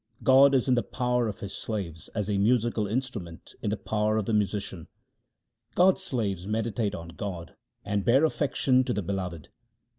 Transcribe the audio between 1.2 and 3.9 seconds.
of His slaves as a musical instrument in the